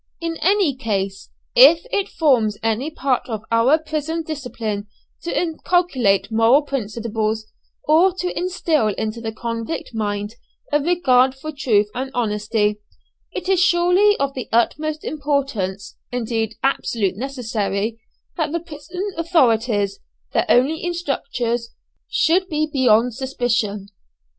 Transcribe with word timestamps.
In 0.19 0.37
any 0.37 0.75
case, 0.75 1.29
if 1.55 1.85
it 1.91 2.09
forms 2.09 2.57
any 2.63 2.89
part 2.89 3.21
of 3.29 3.43
our 3.51 3.77
prison 3.77 4.23
discipline 4.23 4.87
to 5.21 5.39
inculcate 5.39 6.31
moral 6.31 6.63
principles, 6.63 7.45
or 7.83 8.11
to 8.15 8.35
instil 8.35 8.87
into 8.95 9.21
the 9.21 9.31
convict 9.31 9.91
mind 9.93 10.37
a 10.71 10.79
regard 10.79 11.35
for 11.35 11.51
truth 11.51 11.87
and 11.93 12.09
honesty, 12.15 12.79
it 13.31 13.47
is 13.47 13.59
surely 13.59 14.17
of 14.19 14.33
the 14.33 14.49
utmost 14.51 15.03
importance, 15.03 15.97
indeed 16.11 16.55
absolutely 16.63 17.19
necessary, 17.19 17.99
that 18.37 18.51
the 18.51 18.59
prison 18.59 19.03
authorities, 19.17 19.99
their 20.33 20.47
only 20.49 20.83
instructors, 20.83 21.75
should 22.09 22.47
be 22.49 22.65
beyond 22.65 23.13
suspicion. 23.13 23.89